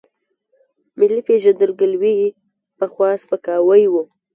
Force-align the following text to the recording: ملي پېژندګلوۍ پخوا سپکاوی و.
ملي 0.99 1.21
پېژندګلوۍ 1.27 2.19
پخوا 2.77 3.09
سپکاوی 3.21 3.83
و. 3.89 3.93